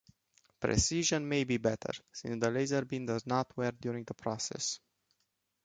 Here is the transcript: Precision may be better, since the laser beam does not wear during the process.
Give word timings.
Precision 0.59 1.29
may 1.29 1.43
be 1.43 1.57
better, 1.57 1.91
since 2.11 2.41
the 2.41 2.49
laser 2.49 2.83
beam 2.83 3.05
does 3.05 3.27
not 3.27 3.55
wear 3.55 3.71
during 3.71 4.03
the 4.05 4.15
process. 4.15 4.79